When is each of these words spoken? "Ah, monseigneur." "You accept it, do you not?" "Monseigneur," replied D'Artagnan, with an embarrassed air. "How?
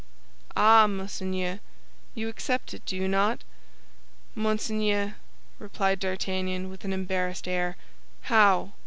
"Ah, 0.57 0.87
monseigneur." 0.87 1.59
"You 2.15 2.27
accept 2.27 2.73
it, 2.73 2.83
do 2.87 2.95
you 2.95 3.07
not?" 3.07 3.43
"Monseigneur," 4.33 5.17
replied 5.59 5.99
D'Artagnan, 5.99 6.71
with 6.71 6.83
an 6.83 6.91
embarrassed 6.91 7.47
air. 7.47 7.77
"How? 8.21 8.71